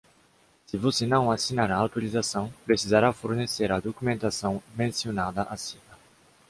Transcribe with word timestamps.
Se 0.65 0.77
você 0.77 1.05
não 1.05 1.29
assinar 1.29 1.69
a 1.71 1.75
autorização, 1.77 2.51
precisará 2.65 3.13
fornecer 3.13 3.71
a 3.71 3.79
documentação 3.79 4.59
mencionada 4.75 5.43
acima. 5.43 5.83